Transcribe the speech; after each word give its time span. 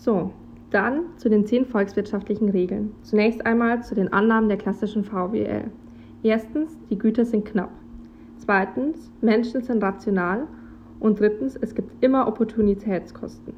So, 0.00 0.30
dann 0.70 1.02
zu 1.18 1.28
den 1.28 1.44
zehn 1.44 1.66
volkswirtschaftlichen 1.66 2.48
Regeln. 2.48 2.94
Zunächst 3.02 3.44
einmal 3.44 3.82
zu 3.82 3.94
den 3.94 4.10
Annahmen 4.10 4.48
der 4.48 4.56
klassischen 4.56 5.04
VWL. 5.04 5.64
Erstens, 6.22 6.78
die 6.88 6.96
Güter 6.96 7.26
sind 7.26 7.44
knapp. 7.44 7.70
Zweitens, 8.38 9.12
Menschen 9.20 9.60
sind 9.62 9.82
rational. 9.82 10.46
Und 11.00 11.20
drittens, 11.20 11.54
es 11.54 11.74
gibt 11.74 12.02
immer 12.02 12.26
Opportunitätskosten. 12.26 13.52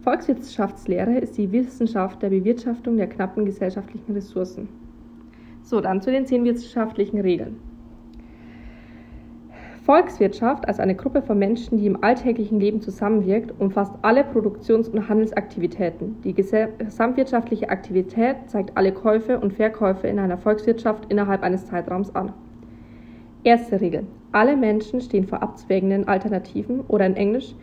Volkswirtschaftslehre 0.00 1.18
ist 1.18 1.36
die 1.36 1.52
Wissenschaft 1.52 2.22
der 2.22 2.30
Bewirtschaftung 2.30 2.96
der 2.96 3.08
knappen 3.08 3.44
gesellschaftlichen 3.44 4.14
Ressourcen. 4.14 4.68
So, 5.62 5.82
dann 5.82 6.00
zu 6.00 6.10
den 6.10 6.24
zehn 6.24 6.44
wirtschaftlichen 6.44 7.20
Regeln. 7.20 7.56
Volkswirtschaft 9.84 10.66
als 10.66 10.80
eine 10.80 10.94
Gruppe 10.94 11.20
von 11.20 11.38
Menschen, 11.38 11.76
die 11.76 11.86
im 11.86 12.02
alltäglichen 12.02 12.58
Leben 12.58 12.80
zusammenwirkt, 12.80 13.52
umfasst 13.60 13.92
alle 14.00 14.24
Produktions- 14.24 14.88
und 14.88 15.10
Handelsaktivitäten. 15.10 16.16
Die 16.24 16.32
gesamtwirtschaftliche 16.32 17.68
Aktivität 17.68 18.36
zeigt 18.46 18.74
alle 18.78 18.92
Käufe 18.92 19.38
und 19.38 19.52
Verkäufe 19.52 20.06
in 20.06 20.18
einer 20.18 20.38
Volkswirtschaft 20.38 21.04
innerhalb 21.10 21.42
eines 21.42 21.66
Zeitraums 21.66 22.14
an. 22.14 22.32
Erste 23.42 23.78
Regel. 23.78 24.06
Alle 24.32 24.56
Menschen 24.56 25.02
stehen 25.02 25.26
vor 25.26 25.42
abzwägenden 25.42 26.08
Alternativen 26.08 26.80
oder 26.88 27.04
in 27.04 27.16
Englisch 27.16 27.54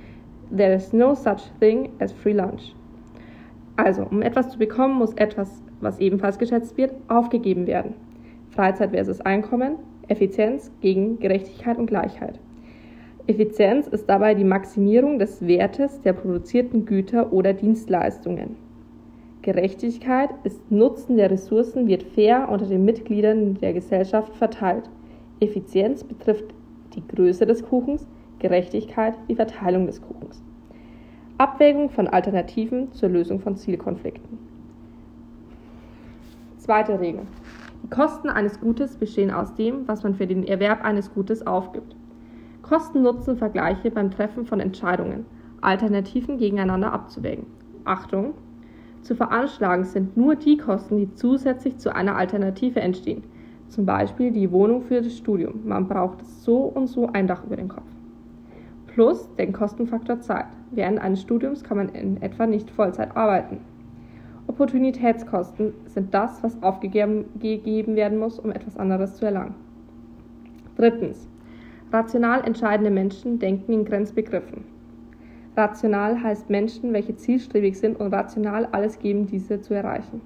There 0.55 0.75
is 0.75 0.93
no 0.93 1.15
such 1.15 1.49
thing 1.59 1.89
as 1.97 2.11
free 2.11 2.33
lunch. 2.33 2.75
Also, 3.77 4.03
um 4.03 4.21
etwas 4.21 4.51
zu 4.51 4.59
bekommen, 4.59 4.93
muss 4.93 5.13
etwas, 5.13 5.63
was 5.79 5.97
ebenfalls 5.97 6.37
geschätzt 6.37 6.77
wird, 6.77 6.93
aufgegeben 7.07 7.65
werden. 7.65 7.95
Freizeit 8.51 8.91
versus 8.91 9.21
Einkommen, 9.21 9.77
Effizienz 10.11 10.69
gegen 10.81 11.19
Gerechtigkeit 11.19 11.77
und 11.77 11.87
Gleichheit. 11.87 12.37
Effizienz 13.27 13.87
ist 13.87 14.09
dabei 14.09 14.35
die 14.35 14.43
Maximierung 14.43 15.19
des 15.19 15.47
Wertes 15.47 16.01
der 16.01 16.11
produzierten 16.11 16.85
Güter 16.85 17.31
oder 17.31 17.53
Dienstleistungen. 17.53 18.57
Gerechtigkeit 19.41 20.29
ist 20.43 20.69
Nutzen 20.69 21.15
der 21.15 21.31
Ressourcen 21.31 21.87
wird 21.87 22.03
fair 22.03 22.49
unter 22.51 22.65
den 22.65 22.83
Mitgliedern 22.83 23.55
der 23.55 23.71
Gesellschaft 23.73 24.35
verteilt. 24.35 24.89
Effizienz 25.39 26.03
betrifft 26.03 26.53
die 26.93 27.07
Größe 27.07 27.45
des 27.45 27.63
Kuchens, 27.63 28.05
Gerechtigkeit 28.39 29.15
die 29.29 29.35
Verteilung 29.35 29.85
des 29.85 30.01
Kuchens. 30.01 30.43
Abwägung 31.37 31.89
von 31.89 32.07
Alternativen 32.07 32.91
zur 32.91 33.09
Lösung 33.09 33.39
von 33.39 33.55
Zielkonflikten. 33.55 34.37
Zweite 36.57 36.99
Regel. 36.99 37.21
Die 37.83 37.89
Kosten 37.89 38.29
eines 38.29 38.59
Gutes 38.59 38.97
bestehen 38.97 39.31
aus 39.31 39.55
dem, 39.55 39.87
was 39.87 40.03
man 40.03 40.15
für 40.15 40.27
den 40.27 40.43
Erwerb 40.43 40.83
eines 40.83 41.13
Gutes 41.13 41.45
aufgibt. 41.45 41.95
Kosten-Nutzen-Vergleiche 42.61 43.91
beim 43.91 44.11
Treffen 44.11 44.45
von 44.45 44.59
Entscheidungen, 44.59 45.25
Alternativen 45.61 46.37
gegeneinander 46.37 46.93
abzuwägen. 46.93 47.47
Achtung! 47.83 48.33
Zu 49.01 49.15
veranschlagen 49.15 49.83
sind 49.83 50.15
nur 50.15 50.35
die 50.35 50.57
Kosten, 50.57 50.97
die 50.97 51.13
zusätzlich 51.15 51.77
zu 51.79 51.93
einer 51.93 52.15
Alternative 52.15 52.79
entstehen. 52.79 53.23
Zum 53.67 53.85
Beispiel 53.85 54.31
die 54.31 54.51
Wohnung 54.51 54.83
für 54.83 55.01
das 55.01 55.17
Studium. 55.17 55.61
Man 55.65 55.87
braucht 55.87 56.25
so 56.25 56.57
und 56.63 56.87
so 56.87 57.07
ein 57.07 57.25
Dach 57.25 57.43
über 57.43 57.55
den 57.55 57.69
Kopf. 57.69 57.89
Plus 58.87 59.33
den 59.37 59.53
Kostenfaktor 59.53 60.19
Zeit. 60.19 60.47
Während 60.71 60.99
eines 60.99 61.21
Studiums 61.21 61.63
kann 61.63 61.77
man 61.77 61.89
in 61.89 62.21
etwa 62.21 62.45
nicht 62.45 62.69
Vollzeit 62.69 63.15
arbeiten. 63.15 63.61
Opportunitätskosten 64.61 65.73
sind 65.87 66.13
das, 66.13 66.43
was 66.43 66.61
aufgegeben 66.61 67.25
werden 67.95 68.19
muss, 68.19 68.37
um 68.37 68.51
etwas 68.51 68.77
anderes 68.77 69.15
zu 69.15 69.25
erlangen. 69.25 69.55
Drittens. 70.77 71.27
Rational 71.91 72.45
entscheidende 72.45 72.91
Menschen 72.91 73.39
denken 73.39 73.73
in 73.73 73.85
Grenzbegriffen. 73.85 74.63
Rational 75.57 76.21
heißt 76.21 76.51
Menschen, 76.51 76.93
welche 76.93 77.15
zielstrebig 77.15 77.79
sind 77.79 77.99
und 77.99 78.13
rational 78.13 78.67
alles 78.71 78.99
geben, 78.99 79.25
diese 79.25 79.61
zu 79.61 79.73
erreichen. 79.73 80.21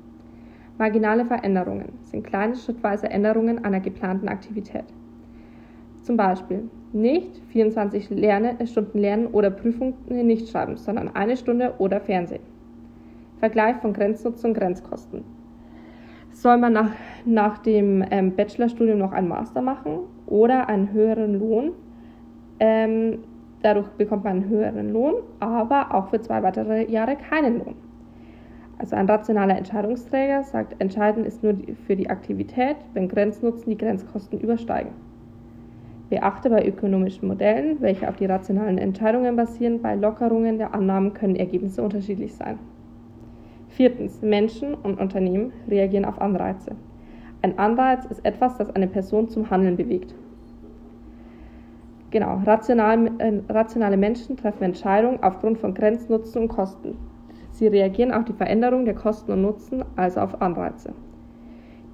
Marginale 0.78 1.24
Veränderungen 1.24 1.94
sind 2.04 2.28
kleine 2.28 2.58
schrittweise 2.58 3.10
Änderungen 3.10 3.64
einer 3.64 3.80
geplanten 3.80 4.28
Aktivität. 4.28 4.84
Zum 6.02 6.18
Beispiel 6.18 6.70
nicht 6.92 7.42
24 7.54 8.10
Lerne, 8.10 8.58
Stunden 8.68 9.00
lernen 9.00 9.28
oder 9.28 9.50
Prüfungen 9.50 9.94
nicht 10.10 10.50
schreiben, 10.50 10.76
sondern 10.76 11.16
eine 11.16 11.38
Stunde 11.38 11.76
oder 11.78 12.02
Fernsehen. 12.02 12.55
Vergleich 13.46 13.76
von 13.76 13.94
Grenznutzen 13.94 14.48
und 14.48 14.54
Grenzkosten. 14.58 15.24
Soll 16.32 16.58
man 16.58 16.74
nach, 16.74 16.90
nach 17.26 17.60
dem 17.60 18.04
ähm, 18.10 18.36
Bachelorstudium 18.36 18.98
noch 18.98 19.12
einen 19.12 19.28
Master 19.28 19.62
machen 19.62 20.00
oder 20.26 20.68
einen 20.68 20.92
höheren 20.92 21.38
Lohn? 21.38 21.74
Ähm, 22.60 23.20
dadurch 23.62 23.88
bekommt 23.90 24.24
man 24.24 24.38
einen 24.38 24.50
höheren 24.50 24.92
Lohn, 24.92 25.14
aber 25.40 25.94
auch 25.94 26.08
für 26.08 26.20
zwei 26.22 26.42
weitere 26.42 26.90
Jahre 26.92 27.18
keinen 27.18 27.60
Lohn. 27.60 27.76
Also 28.80 28.96
ein 28.96 29.08
rationaler 29.08 29.60
Entscheidungsträger 29.60 30.44
sagt, 30.44 30.82
entscheidend 30.82 31.28
ist 31.28 31.44
nur 31.44 31.54
für 31.86 31.96
die 31.96 32.10
Aktivität, 32.10 32.78
wenn 32.96 33.08
Grenznutzen 33.08 33.70
die 33.70 33.78
Grenzkosten 33.78 34.40
übersteigen. 34.40 34.94
Beachte 36.10 36.50
bei 36.50 36.68
ökonomischen 36.68 37.28
Modellen, 37.28 37.80
welche 37.80 38.10
auf 38.10 38.16
die 38.16 38.26
rationalen 38.26 38.80
Entscheidungen 38.80 39.36
basieren, 39.36 39.84
bei 39.84 39.94
Lockerungen 39.94 40.58
der 40.58 40.74
Annahmen 40.74 41.14
können 41.14 41.36
Ergebnisse 41.36 41.84
unterschiedlich 41.84 42.34
sein. 42.34 42.58
Viertens. 43.76 44.22
Menschen 44.22 44.74
und 44.74 45.02
Unternehmen 45.02 45.52
reagieren 45.70 46.06
auf 46.06 46.22
Anreize. 46.22 46.72
Ein 47.42 47.60
Anreiz 47.60 48.06
ist 48.06 48.26
etwas, 48.26 48.58
das 48.58 48.74
eine 48.74 48.88
Person 48.88 49.28
zum 49.28 49.50
Handeln 49.50 49.76
bewegt. 49.76 50.16
Genau, 52.10 52.40
rational, 52.46 53.12
äh, 53.18 53.42
rationale 53.50 53.98
Menschen 53.98 54.38
treffen 54.38 54.64
Entscheidungen 54.64 55.22
aufgrund 55.22 55.58
von 55.58 55.74
Grenznutzen 55.74 56.44
und 56.44 56.48
Kosten. 56.48 56.96
Sie 57.52 57.68
reagieren 57.68 58.14
auf 58.14 58.24
die 58.24 58.32
Veränderung 58.32 58.86
der 58.86 58.96
Kosten 58.96 59.34
und 59.34 59.42
Nutzen, 59.42 59.84
also 59.98 60.22
auf 60.22 60.42
Anreize. 60.42 60.94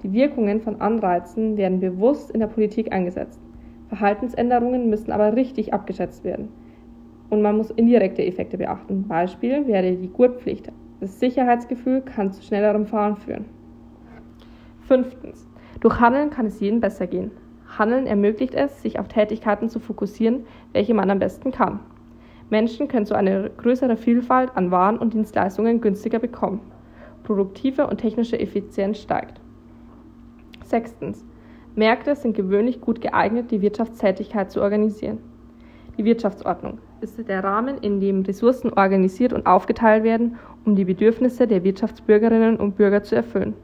Die 0.04 0.12
Wirkungen 0.12 0.60
von 0.60 0.80
Anreizen 0.80 1.56
werden 1.56 1.80
bewusst 1.80 2.30
in 2.30 2.38
der 2.38 2.46
Politik 2.46 2.92
eingesetzt. 2.92 3.40
Verhaltensänderungen 3.88 4.88
müssen 4.88 5.10
aber 5.10 5.34
richtig 5.34 5.74
abgeschätzt 5.74 6.22
werden. 6.22 6.48
Und 7.28 7.42
man 7.42 7.56
muss 7.56 7.72
indirekte 7.72 8.24
Effekte 8.24 8.56
beachten. 8.56 9.08
Beispiel 9.08 9.66
wäre 9.66 9.96
die 9.96 10.08
Gurtpflicht. 10.08 10.70
Das 11.02 11.18
Sicherheitsgefühl 11.18 12.00
kann 12.02 12.30
zu 12.30 12.40
schnellerem 12.44 12.86
Fahren 12.86 13.16
führen. 13.16 13.46
Fünftens. 14.86 15.48
Durch 15.80 15.98
Handeln 15.98 16.30
kann 16.30 16.46
es 16.46 16.60
jedem 16.60 16.78
besser 16.78 17.08
gehen. 17.08 17.32
Handeln 17.76 18.06
ermöglicht 18.06 18.54
es, 18.54 18.82
sich 18.82 19.00
auf 19.00 19.08
Tätigkeiten 19.08 19.68
zu 19.68 19.80
fokussieren, 19.80 20.46
welche 20.72 20.94
man 20.94 21.10
am 21.10 21.18
besten 21.18 21.50
kann. 21.50 21.80
Menschen 22.50 22.86
können 22.86 23.04
so 23.04 23.16
eine 23.16 23.50
größere 23.50 23.96
Vielfalt 23.96 24.56
an 24.56 24.70
Waren 24.70 24.96
und 24.96 25.12
Dienstleistungen 25.12 25.80
günstiger 25.80 26.20
bekommen. 26.20 26.60
Produktive 27.24 27.88
und 27.88 27.98
technische 27.98 28.38
Effizienz 28.38 28.98
steigt. 29.00 29.40
Sechstens. 30.64 31.24
Märkte 31.74 32.14
sind 32.14 32.36
gewöhnlich 32.36 32.80
gut 32.80 33.00
geeignet, 33.00 33.50
die 33.50 33.60
Wirtschaftstätigkeit 33.60 34.52
zu 34.52 34.62
organisieren. 34.62 35.18
Die 35.98 36.04
Wirtschaftsordnung 36.04 36.78
ist 37.02 37.28
der 37.28 37.42
Rahmen, 37.42 37.78
in 37.78 38.00
dem 38.00 38.22
Ressourcen 38.22 38.72
organisiert 38.72 39.32
und 39.32 39.46
aufgeteilt 39.46 40.04
werden, 40.04 40.36
um 40.64 40.76
die 40.76 40.84
Bedürfnisse 40.84 41.46
der 41.46 41.64
Wirtschaftsbürgerinnen 41.64 42.56
und 42.56 42.76
Bürger 42.76 43.02
zu 43.02 43.16
erfüllen. 43.16 43.54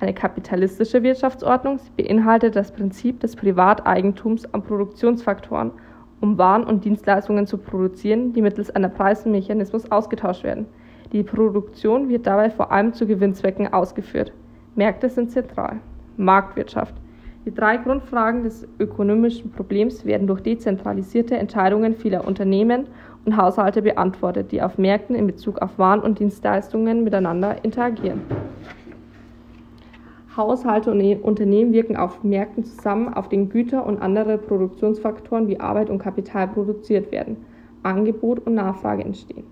Eine 0.00 0.14
kapitalistische 0.14 1.02
Wirtschaftsordnung 1.02 1.78
beinhaltet 1.96 2.56
das 2.56 2.72
Prinzip 2.72 3.20
des 3.20 3.36
Privateigentums 3.36 4.44
an 4.52 4.62
Produktionsfaktoren, 4.62 5.70
um 6.20 6.36
Waren 6.36 6.64
und 6.64 6.84
Dienstleistungen 6.84 7.46
zu 7.46 7.58
produzieren, 7.58 8.32
die 8.32 8.42
mittels 8.42 8.70
einer 8.70 8.88
Preismechanismus 8.88 9.90
ausgetauscht 9.90 10.44
werden. 10.44 10.66
Die 11.12 11.22
Produktion 11.22 12.08
wird 12.08 12.26
dabei 12.26 12.50
vor 12.50 12.72
allem 12.72 12.92
zu 12.92 13.06
Gewinnzwecken 13.06 13.72
ausgeführt. 13.72 14.32
Märkte 14.74 15.08
sind 15.08 15.30
zentral. 15.30 15.80
Marktwirtschaft 16.16 16.94
die 17.44 17.52
drei 17.52 17.76
Grundfragen 17.76 18.42
des 18.42 18.66
ökonomischen 18.78 19.50
Problems 19.52 20.06
werden 20.06 20.26
durch 20.26 20.40
dezentralisierte 20.40 21.36
Entscheidungen 21.36 21.94
vieler 21.94 22.26
Unternehmen 22.26 22.86
und 23.26 23.36
Haushalte 23.36 23.82
beantwortet, 23.82 24.50
die 24.50 24.62
auf 24.62 24.78
Märkten 24.78 25.14
in 25.14 25.26
Bezug 25.26 25.60
auf 25.60 25.78
Waren 25.78 26.00
und 26.00 26.18
Dienstleistungen 26.18 27.04
miteinander 27.04 27.62
interagieren. 27.62 28.22
Haushalte 30.36 30.90
und 30.90 31.22
Unternehmen 31.22 31.72
wirken 31.72 31.96
auf 31.96 32.24
Märkten 32.24 32.64
zusammen, 32.64 33.12
auf 33.12 33.28
denen 33.28 33.50
Güter 33.50 33.86
und 33.86 34.00
andere 34.00 34.38
Produktionsfaktoren 34.38 35.46
wie 35.46 35.60
Arbeit 35.60 35.90
und 35.90 35.98
Kapital 35.98 36.48
produziert 36.48 37.12
werden, 37.12 37.36
Angebot 37.82 38.40
und 38.44 38.54
Nachfrage 38.54 39.04
entstehen. 39.04 39.44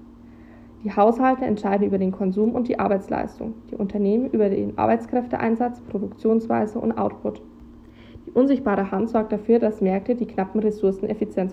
Die 0.82 0.90
Haushalte 0.90 1.44
entscheiden 1.44 1.87
über 1.87 1.99
den 1.99 2.11
Konsum 2.11 2.55
und 2.55 2.66
die 2.66 2.81
Arbeitsleistung, 2.81 3.55
die 3.70 3.76
Unternehmen 3.76 4.31
über 4.31 4.49
den 4.49 4.76
Arbeitskräfteeinsatz, 4.76 5.81
Produktionsweise 5.82 6.81
und 6.81 6.99
Output. 6.99 7.40
Unsichtbare 8.34 8.90
Hand 8.90 9.11
sorgt 9.11 9.32
dafür, 9.32 9.58
dass 9.58 9.81
Märkte 9.81 10.14
die 10.14 10.26
knappen 10.26 10.61
Ressourcen 10.61 11.08
effizient 11.08 11.52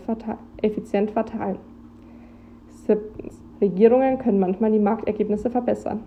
verteilen. 1.12 1.60
Siebtens. 2.86 3.42
Regierungen 3.62 4.18
können 4.18 4.40
manchmal 4.40 4.72
die 4.72 4.80
Marktergebnisse 4.80 5.50
verbessern. 5.50 6.02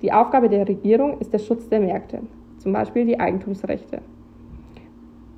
Die 0.00 0.12
Aufgabe 0.12 0.48
der 0.48 0.66
Regierung 0.66 1.18
ist 1.18 1.32
der 1.32 1.38
Schutz 1.38 1.68
der 1.68 1.80
Märkte, 1.80 2.20
zum 2.56 2.72
Beispiel 2.72 3.04
die 3.04 3.20
Eigentumsrechte. 3.20 4.00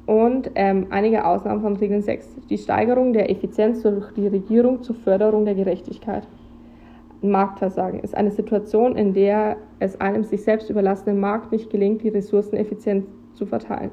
Und 0.07 0.51
ähm, 0.55 0.87
einige 0.91 1.25
Ausnahmen 1.25 1.63
von 1.63 1.77
Regel 1.77 2.01
6. 2.01 2.37
Die 2.49 2.59
Steigerung 2.59 3.13
der 3.13 3.31
Effizienz 3.31 3.83
durch 3.83 4.13
die 4.13 4.27
Regierung 4.27 4.83
zur 4.83 4.97
Förderung 4.97 5.45
der 5.45 5.55
Gerechtigkeit. 5.55 6.27
Marktversagen 7.23 8.01
ist 8.01 8.17
eine 8.17 8.31
Situation, 8.31 8.97
in 8.97 9.13
der 9.13 9.57
es 9.79 10.01
einem 10.01 10.25
sich 10.25 10.43
selbst 10.43 10.71
überlassenen 10.71 11.21
Markt 11.21 11.53
nicht 11.53 11.71
gelingt, 11.71 12.03
die 12.03 12.09
Ressourcen 12.09 12.57
effizient 12.57 13.07
zu 13.35 13.47
verteilen. 13.47 13.91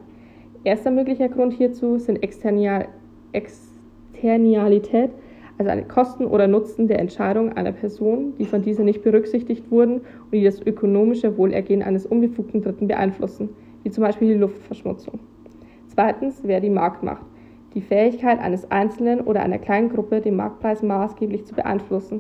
Erster 0.67 0.91
möglicher 0.91 1.29
Grund 1.29 1.53
hierzu 1.53 1.97
sind 1.97 2.21
Externial 2.21 2.89
Externialität, 3.31 5.11
also 5.57 5.71
eine 5.71 5.85
Kosten 5.85 6.25
oder 6.25 6.49
Nutzen 6.49 6.89
der 6.89 6.99
Entscheidung 6.99 7.53
einer 7.53 7.71
Person, 7.71 8.33
die 8.37 8.43
von 8.43 8.63
dieser 8.63 8.83
nicht 8.83 9.01
berücksichtigt 9.01 9.71
wurden 9.71 10.01
und 10.01 10.33
die 10.33 10.43
das 10.43 10.59
ökonomische 10.59 11.37
Wohlergehen 11.37 11.81
eines 11.83 12.05
unbefugten 12.05 12.61
Dritten 12.61 12.89
beeinflussen, 12.89 13.47
wie 13.83 13.91
zum 13.91 14.03
Beispiel 14.03 14.27
die 14.27 14.39
Luftverschmutzung. 14.39 15.19
Zweitens 15.87 16.45
wäre 16.45 16.59
die 16.59 16.69
Marktmacht, 16.69 17.25
die 17.73 17.79
Fähigkeit 17.79 18.37
eines 18.37 18.69
Einzelnen 18.69 19.21
oder 19.21 19.43
einer 19.43 19.59
kleinen 19.59 19.87
Gruppe, 19.87 20.19
den 20.19 20.35
Marktpreis 20.35 20.83
maßgeblich 20.83 21.45
zu 21.45 21.55
beeinflussen. 21.55 22.19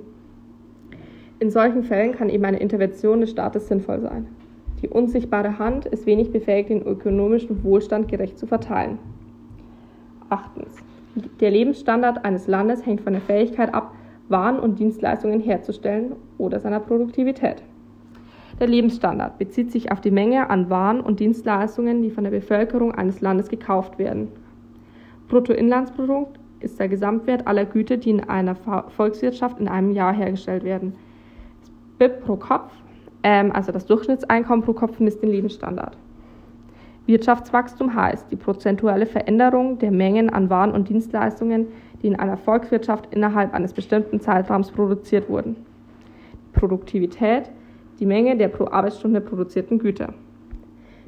In 1.39 1.49
solchen 1.49 1.83
Fällen 1.83 2.13
kann 2.13 2.29
eben 2.29 2.45
eine 2.45 2.59
Intervention 2.59 3.19
des 3.19 3.31
Staates 3.31 3.67
sinnvoll 3.67 3.99
sein. 3.99 4.27
Die 4.81 4.89
unsichtbare 4.89 5.57
Hand 5.57 5.85
ist 5.85 6.05
wenig 6.05 6.31
befähigt, 6.31 6.69
den 6.69 6.83
ökonomischen 6.83 7.63
Wohlstand 7.63 8.07
gerecht 8.07 8.37
zu 8.37 8.45
verteilen. 8.45 8.99
Achtens. 10.29 10.75
Der 11.39 11.49
Lebensstandard 11.49 12.23
eines 12.25 12.47
Landes 12.47 12.85
hängt 12.85 13.01
von 13.01 13.13
der 13.13 13.21
Fähigkeit 13.21 13.73
ab, 13.73 13.93
Waren 14.29 14.59
und 14.59 14.77
Dienstleistungen 14.77 15.39
herzustellen 15.39 16.13
oder 16.37 16.59
seiner 16.59 16.79
Produktivität. 16.79 17.63
Der 18.59 18.67
Lebensstandard 18.67 19.37
bezieht 19.37 19.71
sich 19.71 19.91
auf 19.91 20.01
die 20.01 20.11
Menge 20.11 20.49
an 20.49 20.69
Waren 20.69 20.99
und 20.99 21.19
Dienstleistungen, 21.19 22.01
die 22.01 22.11
von 22.11 22.23
der 22.23 22.31
Bevölkerung 22.31 22.91
eines 22.91 23.21
Landes 23.21 23.49
gekauft 23.49 23.97
werden. 23.97 24.27
Bruttoinlandsprodukt 25.27 26.39
ist 26.59 26.79
der 26.79 26.87
Gesamtwert 26.87 27.47
aller 27.47 27.65
Güter, 27.65 27.97
die 27.97 28.09
in 28.09 28.29
einer 28.29 28.55
Volkswirtschaft 28.55 29.59
in 29.59 29.67
einem 29.67 29.91
Jahr 29.91 30.13
hergestellt 30.13 30.63
werden. 30.63 30.93
BIP 31.99 32.21
pro 32.21 32.35
Kopf, 32.35 32.71
ähm, 33.23 33.51
also 33.51 33.71
das 33.71 33.85
Durchschnittseinkommen 33.85 34.63
pro 34.63 34.73
Kopf, 34.73 34.99
misst 34.99 35.21
den 35.21 35.29
Lebensstandard. 35.29 35.97
Wirtschaftswachstum 37.07 37.95
heißt 37.95 38.31
die 38.31 38.35
prozentuale 38.35 39.05
Veränderung 39.05 39.79
der 39.79 39.91
Mengen 39.91 40.29
an 40.29 40.49
Waren 40.49 40.71
und 40.71 40.89
Dienstleistungen, 40.89 41.67
die 42.01 42.07
in 42.07 42.17
einer 42.17 42.35
Volkswirtschaft 42.35 43.13
innerhalb 43.13 43.53
eines 43.53 43.73
bestimmten 43.73 44.19
Zeitraums 44.19 44.71
produziert 44.71 45.29
wurden. 45.29 45.55
Produktivität, 46.51 47.49
die 47.99 48.05
Menge 48.05 48.35
der 48.37 48.49
pro 48.49 48.65
Arbeitsstunde 48.65 49.21
produzierten 49.21 49.79
Güter. 49.79 50.13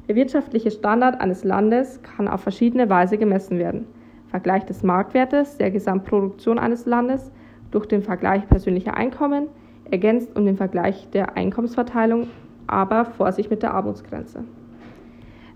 Der 0.08 0.16
wirtschaftliche 0.16 0.70
Standard 0.70 1.20
eines 1.20 1.44
Landes 1.44 2.02
kann 2.02 2.28
auf 2.28 2.40
verschiedene 2.40 2.88
Weise 2.88 3.18
gemessen 3.18 3.58
werden. 3.58 3.86
Vergleich 4.28 4.64
des 4.64 4.82
Marktwertes 4.82 5.56
der 5.58 5.70
Gesamtproduktion 5.70 6.58
eines 6.58 6.86
Landes 6.86 7.30
durch 7.70 7.86
den 7.86 8.02
Vergleich 8.02 8.48
persönlicher 8.48 8.96
Einkommen, 8.96 9.48
ergänzt 9.90 10.36
um 10.36 10.44
den 10.44 10.56
Vergleich 10.56 11.08
der 11.10 11.36
Einkommensverteilung, 11.36 12.28
aber 12.66 13.04
Vorsicht 13.04 13.50
mit 13.50 13.62
der 13.62 13.74
Armutsgrenze. 13.74 14.44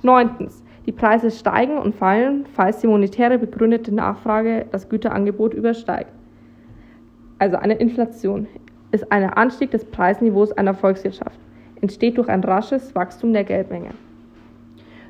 Neuntens. 0.02 0.62
Die 0.86 0.92
Preise 0.92 1.30
steigen 1.30 1.78
und 1.78 1.94
fallen, 1.94 2.44
falls 2.52 2.80
die 2.80 2.86
monetäre 2.86 3.38
begründete 3.38 3.94
Nachfrage 3.94 4.66
das 4.70 4.88
Güterangebot 4.90 5.54
übersteigt. 5.54 6.12
Also 7.38 7.56
eine 7.56 7.74
Inflation 7.74 8.46
ist 8.92 9.10
ein 9.10 9.24
Anstieg 9.24 9.70
des 9.70 9.84
Preisniveaus 9.84 10.52
einer 10.52 10.74
Volkswirtschaft, 10.74 11.38
entsteht 11.80 12.18
durch 12.18 12.28
ein 12.28 12.44
rasches 12.44 12.94
Wachstum 12.94 13.32
der 13.32 13.44
Geldmenge. 13.44 13.90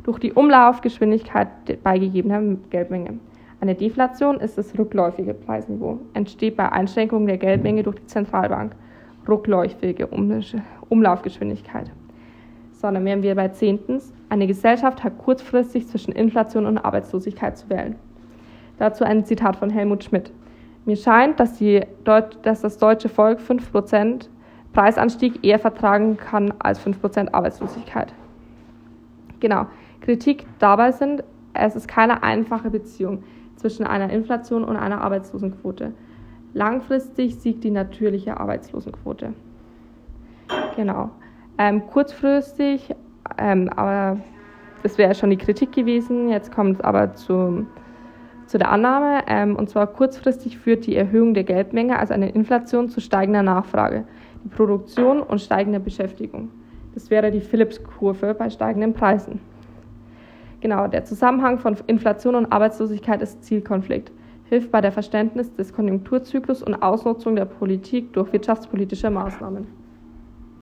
Durch 0.05 0.19
die 0.21 0.33
Umlaufgeschwindigkeit 0.33 1.49
beigegebener 1.83 2.57
Geldmenge. 2.71 3.19
Eine 3.61 3.75
Deflation 3.75 4.39
ist 4.41 4.59
das 4.59 4.79
rückläufige 4.79 5.35
Preisniveau, 5.35 5.99
entsteht 6.13 6.57
bei 6.57 6.71
Einschränkungen 6.71 7.27
der 7.27 7.39
Geldmenge 7.39 7.83
durch 7.83 7.97
die 7.97 8.07
Zentralbank. 8.07 8.77
Rückläufige 9.29 10.09
Umlaufgeschwindigkeit 10.89 11.91
sondern 12.85 13.07
wären 13.07 13.23
wir 13.23 13.35
bei 13.35 13.49
zehntens, 13.49 14.13
eine 14.29 14.47
Gesellschaft 14.47 15.05
hat 15.05 15.17
kurzfristig 15.17 15.89
zwischen 15.89 16.13
Inflation 16.13 16.67
und 16.67 16.77
Arbeitslosigkeit 16.77 17.57
zu 17.57 17.71
wählen. 17.71 17.97
Dazu 18.79 19.05
ein 19.05 19.25
Zitat 19.25 19.57
von 19.57 19.71
Helmut 19.71 20.05
Schmidt. 20.05 20.31
Mir 20.85 20.97
scheint, 20.97 21.41
dass, 21.41 21.59
dass 22.43 22.61
das 22.61 22.77
deutsche 22.77 23.09
Volk 23.09 23.41
5% 23.41 24.29
Preisanstieg 24.75 25.43
eher 25.43 25.59
vertragen 25.59 26.19
kann 26.19 26.53
als 26.59 26.79
5% 26.79 27.33
Arbeitslosigkeit. 27.33 28.13
Genau. 29.41 29.65
Kritik 30.03 30.45
dabei 30.59 30.93
sind, 30.93 31.25
es 31.55 31.77
ist 31.77 31.89
keine 31.89 32.23
einfache 32.23 32.69
Beziehung 32.69 33.23
zwischen 33.57 33.87
einer 33.87 34.11
Inflation 34.11 34.63
und 34.63 34.77
einer 34.77 35.01
Arbeitslosenquote. 35.01 35.95
Langfristig 36.55 37.35
siegt 37.35 37.65
die 37.65 37.71
natürliche 37.71 38.39
Arbeitslosenquote. 38.39 39.35
Genau. 40.77 41.11
Ähm, 41.59 41.87
kurzfristig, 41.87 42.95
ähm, 43.39 43.69
aber 43.75 44.19
das 44.85 44.99
wäre 44.99 45.15
schon 45.15 45.31
die 45.31 45.37
Kritik 45.37 45.73
gewesen. 45.73 46.29
Jetzt 46.29 46.53
kommt 46.53 46.77
es 46.77 46.81
aber 46.85 47.15
zu, 47.15 47.67
zu 48.47 48.59
der 48.59 48.71
Annahme. 48.71 49.23
Ähm, 49.27 49.57
und 49.57 49.69
zwar 49.69 49.89
kurzfristig 49.89 50.59
führt 50.59 50.87
die 50.87 50.95
Erhöhung 50.95 51.35
der 51.35 51.45
Geldmenge, 51.45 51.99
also 51.99 52.15
eine 52.15 52.31
Inflation, 52.31 52.89
zu 52.89 53.01
steigender 53.01 53.43
Nachfrage, 53.43 54.05
die 54.45 54.49
Produktion 54.49 55.23
und 55.23 55.41
steigender 55.41 55.81
Beschäftigung. 55.81 56.51
Das 56.95 57.11
wäre 57.11 57.33
die 57.33 57.41
Phillips-Kurve 57.41 58.35
bei 58.35 58.49
steigenden 58.49 58.95
Preisen. 58.95 59.41
Genau, 60.61 60.87
der 60.87 61.05
Zusammenhang 61.05 61.59
von 61.59 61.77
Inflation 61.89 62.37
und 62.37 62.53
Arbeitslosigkeit 62.53 63.21
ist 63.21 63.45
Zielkonflikt, 63.45 64.13
hilft 64.45 64.71
bei 64.71 64.81
der 64.81 64.93
Verständnis 64.93 65.53
des 65.55 65.73
Konjunkturzyklus 65.73 66.63
und 66.63 66.75
Ausnutzung 66.75 67.37
der 67.37 67.47
Politik 67.47 68.13
durch 68.13 68.33
wirtschaftspolitische 68.33 69.11
Maßnahmen. 69.11 69.84